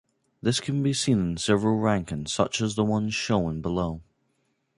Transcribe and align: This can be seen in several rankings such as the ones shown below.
This 0.41 0.59
can 0.59 0.81
be 0.81 0.93
seen 0.93 1.19
in 1.19 1.37
several 1.37 1.77
rankings 1.79 2.29
such 2.29 2.59
as 2.59 2.73
the 2.73 2.83
ones 2.83 3.13
shown 3.13 3.61
below. 3.61 4.01